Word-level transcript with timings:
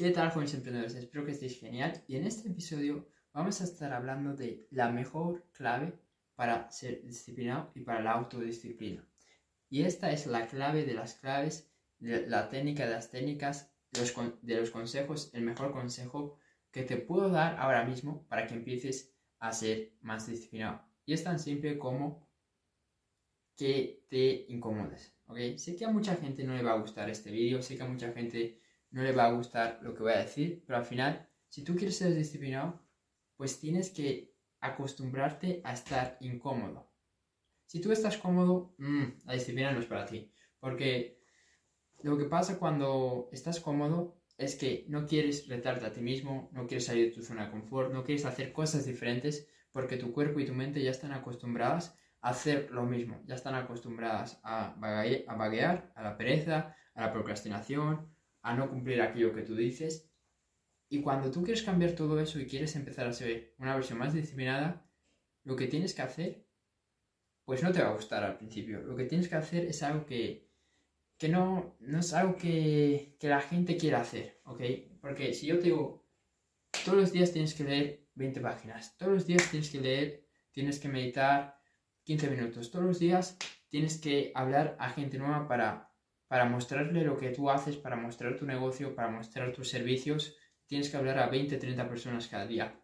¿Qué 0.00 0.12
tal, 0.12 0.30
jóvenes 0.30 0.54
emprendedores? 0.54 0.94
Espero 0.94 1.26
que 1.26 1.32
estéis 1.32 1.60
genial. 1.60 2.02
Y 2.08 2.16
en 2.16 2.24
este 2.24 2.48
episodio 2.48 3.06
vamos 3.34 3.60
a 3.60 3.64
estar 3.64 3.92
hablando 3.92 4.34
de 4.34 4.66
la 4.70 4.90
mejor 4.90 5.44
clave 5.52 5.92
para 6.34 6.70
ser 6.70 7.04
disciplinado 7.04 7.70
y 7.74 7.80
para 7.80 8.00
la 8.00 8.12
autodisciplina. 8.12 9.06
Y 9.68 9.82
esta 9.82 10.10
es 10.10 10.26
la 10.26 10.46
clave 10.46 10.86
de 10.86 10.94
las 10.94 11.12
claves, 11.16 11.70
de 11.98 12.26
la 12.26 12.48
técnica 12.48 12.86
de 12.86 12.92
las 12.92 13.10
técnicas, 13.10 13.74
de 13.90 14.56
los, 14.56 14.70
consejos, 14.70 15.30
el 15.34 15.42
mejor 15.42 15.70
consejo 15.70 16.38
que 16.70 16.82
te 16.82 16.96
puedo 16.96 17.28
dar 17.28 17.58
ahora 17.58 17.84
mismo 17.84 18.26
para 18.26 18.46
que 18.46 18.54
empieces 18.54 19.14
a 19.38 19.52
ser 19.52 19.98
más 20.00 20.26
disciplinado. 20.26 20.82
Y 21.04 21.12
es 21.12 21.24
tan 21.24 21.38
simple 21.38 21.76
como 21.76 22.26
que 23.54 24.06
te 24.08 24.46
incomodes. 24.48 25.14
¿ok? 25.26 25.58
Sé 25.58 25.76
que 25.76 25.84
a 25.84 25.90
mucha 25.90 26.16
gente 26.16 26.42
no 26.42 26.54
le 26.54 26.62
va 26.62 26.72
a 26.72 26.80
gustar 26.80 27.10
este 27.10 27.30
vídeo, 27.30 27.60
sé 27.60 27.76
que 27.76 27.82
a 27.82 27.86
mucha 27.86 28.10
gente 28.14 28.62
no 28.90 29.02
le 29.02 29.12
va 29.12 29.26
a 29.26 29.32
gustar 29.32 29.80
lo 29.82 29.94
que 29.94 30.02
voy 30.02 30.12
a 30.12 30.18
decir, 30.18 30.62
pero 30.66 30.78
al 30.78 30.84
final, 30.84 31.28
si 31.48 31.64
tú 31.64 31.74
quieres 31.76 31.96
ser 31.96 32.14
disciplinado, 32.14 32.80
pues 33.36 33.60
tienes 33.60 33.90
que 33.90 34.34
acostumbrarte 34.60 35.60
a 35.64 35.72
estar 35.72 36.18
incómodo. 36.20 36.90
Si 37.66 37.80
tú 37.80 37.92
estás 37.92 38.18
cómodo, 38.18 38.74
mmm, 38.78 39.04
la 39.24 39.34
disciplina 39.34 39.72
no 39.72 39.80
es 39.80 39.86
para 39.86 40.06
ti, 40.06 40.32
porque 40.58 41.22
lo 42.02 42.18
que 42.18 42.24
pasa 42.24 42.58
cuando 42.58 43.28
estás 43.32 43.60
cómodo 43.60 44.20
es 44.36 44.56
que 44.56 44.86
no 44.88 45.06
quieres 45.06 45.48
retarte 45.48 45.86
a 45.86 45.92
ti 45.92 46.00
mismo, 46.00 46.50
no 46.52 46.66
quieres 46.66 46.86
salir 46.86 47.10
de 47.10 47.14
tu 47.14 47.22
zona 47.22 47.44
de 47.44 47.50
confort, 47.50 47.92
no 47.92 48.04
quieres 48.04 48.24
hacer 48.24 48.52
cosas 48.52 48.86
diferentes 48.86 49.48
porque 49.70 49.96
tu 49.98 50.12
cuerpo 50.12 50.40
y 50.40 50.46
tu 50.46 50.54
mente 50.54 50.82
ya 50.82 50.90
están 50.90 51.12
acostumbradas 51.12 51.96
a 52.22 52.30
hacer 52.30 52.70
lo 52.70 52.84
mismo, 52.84 53.22
ya 53.26 53.34
están 53.34 53.54
acostumbradas 53.54 54.40
a, 54.42 54.74
a 54.74 55.36
vaguear, 55.36 55.92
a 55.94 56.02
la 56.02 56.16
pereza, 56.16 56.74
a 56.94 57.00
la 57.02 57.12
procrastinación, 57.12 58.08
a 58.42 58.54
no 58.54 58.68
cumplir 58.68 59.00
aquello 59.02 59.34
que 59.34 59.42
tú 59.42 59.54
dices. 59.54 60.10
Y 60.88 61.00
cuando 61.02 61.30
tú 61.30 61.42
quieres 61.42 61.62
cambiar 61.62 61.92
todo 61.92 62.20
eso 62.20 62.40
y 62.40 62.46
quieres 62.46 62.74
empezar 62.76 63.06
a 63.06 63.12
ser 63.12 63.54
una 63.58 63.74
versión 63.74 63.98
más 63.98 64.12
disciplinada, 64.12 64.86
lo 65.44 65.56
que 65.56 65.66
tienes 65.66 65.94
que 65.94 66.02
hacer, 66.02 66.46
pues 67.44 67.62
no 67.62 67.72
te 67.72 67.82
va 67.82 67.90
a 67.90 67.94
gustar 67.94 68.24
al 68.24 68.36
principio. 68.36 68.80
Lo 68.80 68.96
que 68.96 69.04
tienes 69.04 69.28
que 69.28 69.36
hacer 69.36 69.64
es 69.66 69.82
algo 69.82 70.04
que, 70.04 70.50
que 71.16 71.28
no, 71.28 71.76
no 71.80 72.00
es 72.00 72.12
algo 72.12 72.36
que, 72.36 73.16
que 73.18 73.28
la 73.28 73.40
gente 73.40 73.76
quiera 73.76 74.00
hacer, 74.00 74.40
¿ok? 74.44 74.62
Porque 75.00 75.32
si 75.34 75.46
yo 75.46 75.58
te 75.58 75.64
digo, 75.64 76.06
todos 76.84 76.98
los 76.98 77.12
días 77.12 77.32
tienes 77.32 77.54
que 77.54 77.64
leer 77.64 78.08
20 78.14 78.40
páginas, 78.40 78.96
todos 78.96 79.12
los 79.12 79.26
días 79.26 79.50
tienes 79.50 79.70
que 79.70 79.80
leer, 79.80 80.26
tienes 80.52 80.78
que 80.78 80.88
meditar 80.88 81.60
15 82.04 82.30
minutos, 82.30 82.70
todos 82.70 82.84
los 82.84 82.98
días 82.98 83.36
tienes 83.68 83.98
que 83.98 84.32
hablar 84.34 84.76
a 84.78 84.90
gente 84.90 85.18
nueva 85.18 85.46
para 85.46 85.89
para 86.30 86.44
mostrarle 86.44 87.02
lo 87.02 87.18
que 87.18 87.30
tú 87.30 87.50
haces, 87.50 87.76
para 87.76 87.96
mostrar 87.96 88.36
tu 88.36 88.46
negocio, 88.46 88.94
para 88.94 89.10
mostrar 89.10 89.52
tus 89.52 89.68
servicios, 89.68 90.36
tienes 90.64 90.88
que 90.88 90.96
hablar 90.96 91.18
a 91.18 91.26
20, 91.26 91.56
30 91.56 91.88
personas 91.88 92.28
cada 92.28 92.46
día. 92.46 92.80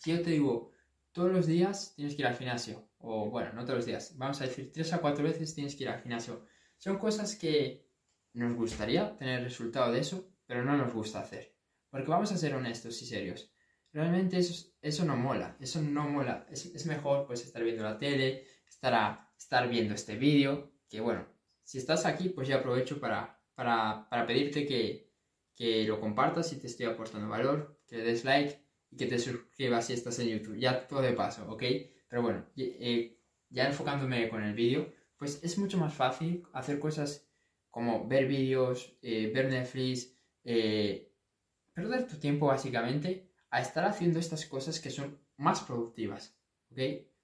Si 0.00 0.10
yo 0.10 0.20
te 0.20 0.30
digo, 0.30 0.72
todos 1.12 1.30
los 1.30 1.46
días 1.46 1.92
tienes 1.94 2.16
que 2.16 2.22
ir 2.22 2.26
al 2.26 2.36
gimnasio, 2.36 2.90
o 2.98 3.30
bueno, 3.30 3.52
no 3.52 3.62
todos 3.62 3.76
los 3.76 3.86
días, 3.86 4.18
vamos 4.18 4.40
a 4.40 4.46
decir 4.46 4.72
3 4.72 4.94
a 4.94 4.98
4 4.98 5.22
veces 5.22 5.54
tienes 5.54 5.76
que 5.76 5.84
ir 5.84 5.90
al 5.90 6.02
gimnasio. 6.02 6.44
Son 6.76 6.98
cosas 6.98 7.36
que 7.36 7.88
nos 8.32 8.52
gustaría 8.56 9.16
tener 9.16 9.44
resultado 9.44 9.92
de 9.92 10.00
eso, 10.00 10.34
pero 10.44 10.64
no 10.64 10.76
nos 10.76 10.92
gusta 10.92 11.20
hacer. 11.20 11.54
Porque 11.88 12.10
vamos 12.10 12.32
a 12.32 12.36
ser 12.36 12.52
honestos 12.52 13.00
y 13.00 13.06
serios. 13.06 13.54
Realmente 13.92 14.38
eso, 14.38 15.04
no 15.04 15.16
mola, 15.16 15.56
eso 15.60 15.80
no 15.80 16.08
mola. 16.08 16.48
Es, 16.50 16.84
mejor 16.86 17.28
pues 17.28 17.44
estar 17.44 17.62
viendo 17.62 17.84
la 17.84 17.96
tele, 17.96 18.44
estar, 18.68 19.28
estar 19.38 19.68
viendo 19.68 19.94
este 19.94 20.16
vídeo, 20.16 20.72
que 20.88 21.00
bueno, 21.00 21.28
si 21.72 21.78
estás 21.78 22.04
aquí, 22.04 22.28
pues 22.28 22.48
ya 22.48 22.56
aprovecho 22.56 23.00
para, 23.00 23.40
para, 23.54 24.26
pedirte 24.26 24.66
que, 24.66 25.86
lo 25.86 26.00
compartas 26.00 26.50
si 26.50 26.60
te 26.60 26.66
estoy 26.66 26.84
aportando 26.84 27.30
valor, 27.30 27.80
que 27.86 27.96
le 27.96 28.04
des 28.04 28.26
like 28.26 28.62
y 28.90 28.96
que 28.98 29.06
te 29.06 29.18
suscribas 29.18 29.86
si 29.86 29.94
estás 29.94 30.18
en 30.18 30.28
YouTube. 30.28 30.58
Ya 30.58 30.86
todo 30.86 31.00
de 31.00 31.14
paso, 31.14 31.50
¿ok? 31.50 31.62
Pero 32.10 32.20
bueno, 32.20 32.44
eh, 32.58 33.18
ya 33.48 33.66
enfocándome 33.66 34.28
con 34.28 34.42
el 34.42 34.52
vídeo, 34.52 34.92
pues 35.16 35.42
es 35.42 35.56
mucho 35.56 35.78
más 35.78 35.94
fácil 35.94 36.42
hacer 36.52 36.78
cosas 36.78 37.26
como 37.70 38.06
ver 38.06 38.26
vídeos, 38.26 38.94
eh, 39.00 39.32
ver 39.34 39.48
Netflix, 39.48 40.14
eh, 40.44 41.10
perder 41.72 42.06
tu 42.06 42.18
tiempo 42.18 42.48
básicamente 42.48 43.30
a 43.48 43.62
estar 43.62 43.86
haciendo 43.86 44.18
estas 44.18 44.44
cosas 44.44 44.78
que 44.78 44.90
son 44.90 45.18
más 45.38 45.62
productivas, 45.62 46.36
¿ok? 46.70 46.80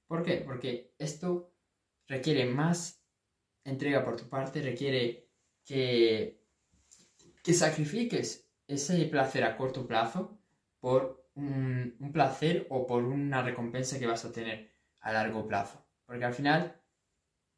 ¿Por 0.06 0.22
qué? 0.22 0.36
Porque 0.38 0.94
esto 0.96 1.52
requiere 2.06 2.46
más 2.46 2.98
entrega 3.68 4.04
por 4.04 4.16
tu 4.16 4.28
parte 4.28 4.62
requiere 4.62 5.28
que, 5.64 6.42
que 7.42 7.52
sacrifiques 7.52 8.48
ese 8.66 9.04
placer 9.06 9.44
a 9.44 9.56
corto 9.56 9.86
plazo 9.86 10.40
por 10.80 11.30
un, 11.34 12.10
placer 12.12 12.66
o 12.70 12.86
por 12.86 13.04
una 13.04 13.42
recompensa 13.42 13.98
que 13.98 14.06
vas 14.06 14.24
a 14.24 14.32
tener 14.32 14.72
a 15.00 15.12
largo 15.12 15.46
plazo. 15.46 15.86
Porque 16.04 16.24
al 16.24 16.34
final, 16.34 16.80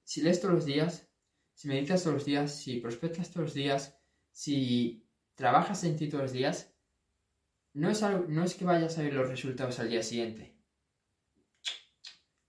si 0.05 0.23
lees 0.23 0.41
todos 0.41 0.55
los 0.55 0.67
días, 0.67 1.09
si 1.55 1.69
meditas 1.69 2.03
todos 2.03 2.15
los 2.15 2.25
días, 2.25 2.55
si 2.55 2.81
prospectas 2.81 3.31
todos 3.31 3.47
los 3.47 3.55
días, 3.55 3.99
si 4.31 5.07
trabajas 5.35 5.85
en 5.85 5.97
ti 5.97 6.09
todos 6.09 6.25
los 6.25 6.33
días, 6.33 6.75
no 7.73 7.91
es, 7.91 8.03
no 8.03 8.45
es 8.45 8.55
que 8.55 8.65
vayas 8.65 8.99
a 8.99 9.03
ver 9.03 9.15
los 9.15 9.29
resultados 9.29 9.79
al 9.79 9.89
día 9.89 10.03
siguiente. 10.03 10.57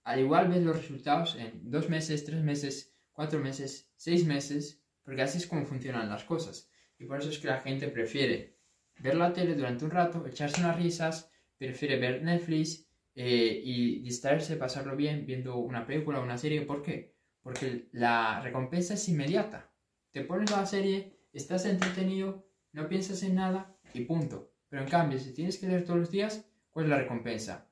Al 0.04 0.20
igual 0.20 0.50
ves 0.50 0.64
los 0.64 0.76
resultados 0.76 1.36
en 1.36 1.70
dos 1.70 1.90
meses, 1.90 2.26
tres 2.26 2.44
meses, 2.44 2.91
cuatro 3.12 3.40
meses, 3.40 3.92
seis 3.96 4.26
meses, 4.26 4.84
porque 5.04 5.22
así 5.22 5.38
es 5.38 5.48
como 5.48 5.66
funcionan 5.66 6.10
las 6.10 6.24
cosas. 6.24 6.70
Y 6.98 7.06
por 7.06 7.20
eso 7.20 7.30
es 7.30 7.40
que 7.40 7.48
la 7.48 7.62
gente 7.62 7.88
prefiere 7.88 8.58
ver 9.00 9.16
la 9.16 9.34
tele 9.34 9.56
durante 9.56 9.86
un 9.86 9.92
rato, 9.92 10.26
echarse 10.26 10.62
unas 10.62 10.78
risas, 10.78 11.32
prefiere 11.58 11.98
ver 11.98 12.24
Netflix 12.24 12.88
eh, 13.16 13.62
y 13.64 14.02
distraerse, 14.02 14.56
pasarlo 14.56 14.96
bien 14.96 15.26
viendo 15.26 15.58
una 15.58 15.86
película 15.86 16.20
o 16.20 16.24
una 16.24 16.38
serie. 16.38 16.62
¿Por 16.62 16.82
qué? 16.82 17.16
Porque 17.42 17.90
la 17.92 18.42
recompensa 18.42 18.94
es 18.94 19.10
inmediata. 19.10 19.72
Te 20.12 20.24
pones 20.24 20.52
la 20.52 20.66
serie, 20.66 21.20
estás 21.34 21.66
entretenido, 21.66 22.48
no 22.74 22.88
piensas 22.88 23.24
en 23.24 23.36
nada 23.36 23.76
y 23.94 24.02
punto. 24.02 24.52
Pero 24.70 24.84
en 24.84 24.90
cambio, 24.90 25.20
si 25.20 25.34
tienes 25.34 25.58
que 25.58 25.68
leer 25.68 25.84
todos 25.84 26.00
los 26.00 26.12
días, 26.12 26.46
¿cuál 26.70 26.86
es 26.86 26.90
la 26.92 26.98
recompensa? 26.98 27.70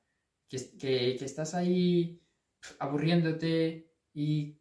Que, 0.48 1.14
estás 1.14 1.54
ahí 1.54 2.20
aburriéndote 2.78 3.90
y 4.12 4.59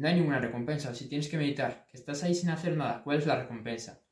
no 0.00 0.08
hay 0.08 0.14
ninguna 0.14 0.40
recompensa. 0.40 0.94
Si 0.94 1.08
tienes 1.10 1.28
que 1.28 1.36
meditar, 1.36 1.86
que 1.86 1.98
estás 1.98 2.22
ahí 2.22 2.34
sin 2.34 2.48
hacer 2.48 2.74
nada, 2.74 3.02
¿cuál 3.04 3.18
es 3.18 3.26
la 3.26 3.38
recompensa? 3.38 4.02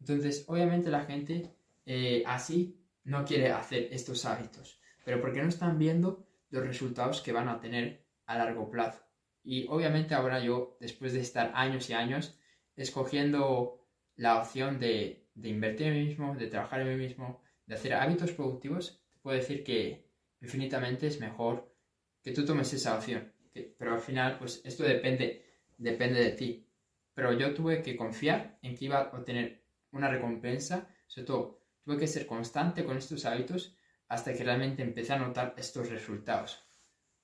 Entonces, 0.00 0.44
obviamente 0.48 0.90
la 0.90 1.04
gente 1.04 1.54
eh, 1.84 2.24
así 2.26 2.82
no 3.04 3.24
quiere 3.24 3.52
hacer 3.52 3.86
estos 3.92 4.24
hábitos, 4.24 4.80
pero 5.04 5.20
porque 5.20 5.40
no 5.40 5.48
están 5.48 5.78
viendo 5.78 6.26
los 6.50 6.66
resultados 6.66 7.20
que 7.20 7.30
van 7.30 7.48
a 7.48 7.60
tener 7.60 8.04
a 8.26 8.36
largo 8.36 8.68
plazo. 8.68 9.00
Y 9.44 9.68
obviamente 9.68 10.16
ahora 10.16 10.40
yo, 10.40 10.76
después 10.80 11.12
de 11.12 11.20
estar 11.20 11.52
años 11.54 11.88
y 11.90 11.92
años 11.92 12.36
escogiendo 12.74 13.86
la 14.16 14.40
opción 14.42 14.80
de, 14.80 15.28
de 15.36 15.48
invertir 15.48 15.86
en 15.86 15.94
mí 15.94 16.06
mismo, 16.06 16.34
de 16.34 16.48
trabajar 16.48 16.80
en 16.80 16.88
mí 16.88 16.96
mismo, 16.96 17.40
de 17.66 17.76
hacer 17.76 17.94
hábitos 17.94 18.32
productivos, 18.32 19.00
te 19.12 19.20
puedo 19.20 19.36
decir 19.36 19.62
que 19.62 20.10
infinitamente 20.40 21.06
es 21.06 21.20
mejor 21.20 21.72
que 22.20 22.32
tú 22.32 22.44
tomes 22.44 22.72
esa 22.72 22.96
opción 22.96 23.35
pero 23.62 23.94
al 23.94 24.00
final, 24.00 24.38
pues 24.38 24.60
esto 24.64 24.84
depende, 24.84 25.44
depende 25.78 26.22
de 26.22 26.30
ti. 26.32 26.66
Pero 27.14 27.32
yo 27.32 27.54
tuve 27.54 27.82
que 27.82 27.96
confiar 27.96 28.58
en 28.62 28.76
que 28.76 28.86
iba 28.86 29.00
a 29.00 29.16
obtener 29.16 29.64
una 29.92 30.08
recompensa, 30.08 30.88
sobre 31.06 31.26
todo 31.26 31.62
tuve 31.82 31.98
que 31.98 32.08
ser 32.08 32.26
constante 32.26 32.84
con 32.84 32.96
estos 32.96 33.24
hábitos 33.24 33.76
hasta 34.08 34.34
que 34.34 34.44
realmente 34.44 34.82
empecé 34.82 35.12
a 35.12 35.18
notar 35.18 35.54
estos 35.56 35.88
resultados. 35.88 36.64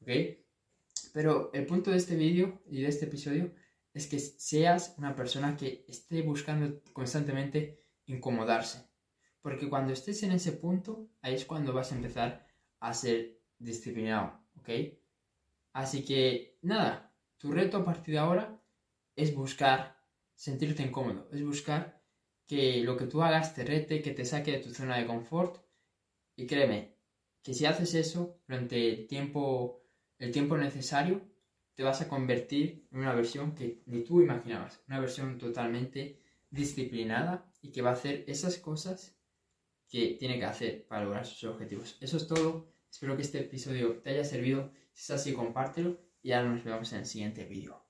¿Ok? 0.01 0.09
Pero 1.13 1.51
el 1.53 1.67
punto 1.67 1.91
de 1.91 1.97
este 1.99 2.17
vídeo 2.17 2.63
y 2.67 2.81
de 2.83 2.89
este 2.89 3.07
episodio 3.07 3.53
es 3.93 4.07
que 4.07 4.19
seas 4.19 4.95
una 4.99 5.15
persona 5.15 5.57
que 5.57 5.85
esté 5.89 6.23
buscando 6.23 6.81
constantemente 6.93 7.85
incomodarse. 8.07 8.89
Porque 9.43 9.69
cuando 9.69 9.93
estés 9.93 10.23
en 10.23 10.33
ese 10.33 10.53
punto, 10.53 11.11
ahí 11.21 11.35
es 11.35 11.45
cuando 11.45 11.73
vas 11.73 11.93
a 11.93 11.97
empezar 11.97 12.47
a 12.81 12.95
ser 12.95 13.41
disciplinado, 13.59 14.41
¿ok? 14.57 14.69
Así 15.73 16.05
que 16.05 16.59
nada, 16.63 17.15
tu 17.39 17.51
reto 17.51 17.79
a 17.79 17.85
partir 17.85 18.15
de 18.15 18.21
ahora 18.21 18.61
es 19.17 19.35
buscar 19.35 19.99
sentirte 20.35 20.83
incómodo, 20.83 21.29
es 21.33 21.45
buscar 21.45 22.03
que 22.47 22.83
lo 22.83 22.97
que 22.97 23.07
tú 23.07 23.23
hagas 23.23 23.55
te 23.55 23.65
rete, 23.65 24.03
que 24.03 24.13
te 24.13 24.25
saque 24.25 24.53
de 24.53 24.59
tu 24.59 24.71
zona 24.71 24.99
de 24.99 25.07
confort. 25.07 25.63
Y 26.37 26.47
créeme, 26.47 26.97
que 27.43 27.55
si 27.55 27.67
haces 27.67 27.95
eso 27.95 28.41
durante 28.47 28.89
el 28.89 29.07
tiempo, 29.07 29.83
el 30.19 30.33
tiempo 30.33 30.57
necesario, 30.57 31.23
te 31.75 31.83
vas 31.83 32.01
a 32.01 32.09
convertir 32.09 32.87
en 32.91 32.99
una 32.99 33.15
versión 33.15 33.55
que 33.55 33.83
ni 33.87 34.05
tú 34.05 34.21
imaginabas, 34.21 34.81
una 34.89 35.01
versión 35.01 35.39
totalmente 35.39 36.21
disciplinada 36.51 37.51
y 37.63 37.71
que 37.73 37.83
va 37.83 37.91
a 37.91 37.95
hacer 37.95 38.25
esas 38.29 38.59
cosas 38.59 39.17
que 39.89 40.17
tiene 40.19 40.39
que 40.39 40.45
hacer 40.45 40.87
para 40.87 41.05
lograr 41.05 41.27
sus 41.27 41.45
objetivos. 41.45 41.97
Eso 42.01 42.17
es 42.17 42.27
todo. 42.27 42.73
Espero 42.93 43.17
que 43.17 43.23
este 43.23 43.41
episodio 43.41 44.03
te 44.03 44.11
haya 44.11 44.23
servido. 44.23 44.71
Si 44.93 45.05
es 45.05 45.11
así, 45.19 45.33
compártelo 45.33 45.99
y 46.23 46.33
ahora 46.33 46.51
nos 46.51 46.63
vemos 46.63 46.93
en 46.93 46.99
el 47.01 47.07
siguiente 47.07 47.47
vídeo. 47.47 47.83